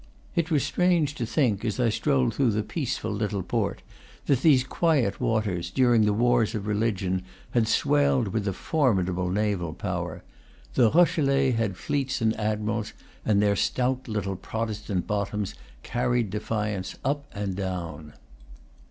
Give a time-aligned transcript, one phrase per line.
[0.35, 3.83] It was strange to think, as I strolled through the peaceful little port,
[4.25, 9.75] that these quiet waters, during the wars of religion, had swelled with a formidable naval
[9.75, 10.23] power.
[10.73, 12.93] The Rochelais had fleets and admirals,
[13.23, 15.53] and their stout little Protestant bottoms
[15.83, 18.13] carried de fiance up and down.